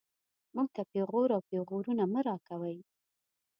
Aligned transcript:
موږ 0.55 0.67
ته 0.75 0.81
پېغور 0.91 1.29
او 1.35 1.41
پېغورونه 1.49 2.03
مه 2.13 2.21
راکوئ 2.27 2.77